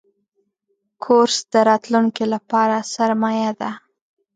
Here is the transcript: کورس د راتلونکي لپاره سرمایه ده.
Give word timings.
کورس 1.03 1.37
د 1.51 1.53
راتلونکي 1.69 2.25
لپاره 2.33 2.77
سرمایه 2.95 3.51
ده. 3.59 3.71